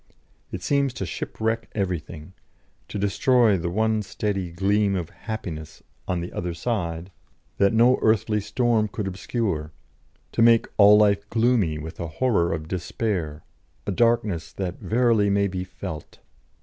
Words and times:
It 0.51 0.63
seems 0.63 0.93
to 0.95 1.05
shipwreck 1.05 1.69
everything, 1.75 2.33
to 2.87 2.97
destroy 2.97 3.55
the 3.55 3.69
one 3.69 4.01
steady 4.01 4.49
gleam 4.49 4.95
of 4.95 5.11
happiness 5.11 5.83
"on 6.07 6.21
the 6.21 6.33
other 6.33 6.55
side" 6.55 7.11
that 7.59 7.71
no 7.71 7.99
earthly 8.01 8.41
storm 8.41 8.87
could 8.87 9.07
obscure; 9.07 9.71
to 10.31 10.41
make 10.41 10.65
all 10.77 10.97
life 10.97 11.29
gloomy 11.29 11.77
with 11.77 11.99
a 11.99 12.07
horror 12.07 12.51
of 12.51 12.67
despair, 12.67 13.43
a 13.85 13.91
darkness 13.91 14.51
that 14.53 14.79
verily 14.79 15.29
may 15.29 15.47
be 15.47 15.63
felt. 15.63 16.17